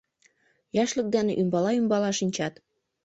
[0.83, 2.53] Яшлык дене ӱмбала-ӱмбала шинчат...